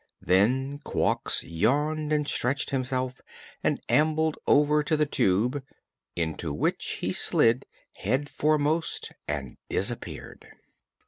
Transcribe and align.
Then 0.23 0.79
Quox 0.79 1.43
yawned 1.45 2.11
and 2.11 2.27
stretched 2.27 2.71
himself 2.71 3.21
and 3.63 3.79
ambled 3.87 4.39
over 4.47 4.81
to 4.81 4.97
the 4.97 5.05
Tube, 5.05 5.63
into 6.15 6.51
which 6.55 6.97
he 7.01 7.11
slid 7.13 7.67
headforemost 8.03 9.11
and 9.27 9.57
disappeared. 9.69 10.47